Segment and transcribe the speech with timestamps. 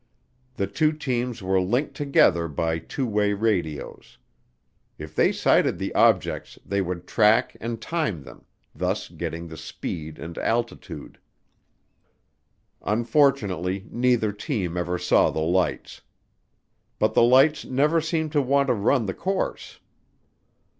[0.55, 4.17] The two teams were linked together by two way radios.
[4.97, 10.17] If they sighted the objects they would track and time them, thus getting the speed
[10.17, 11.19] and altitude.
[12.81, 16.01] Unfortunately neither team ever saw the lights.
[16.97, 19.79] But the lights never seemed to want to run the course.